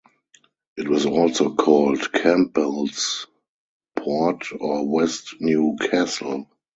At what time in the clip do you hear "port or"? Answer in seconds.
3.95-4.89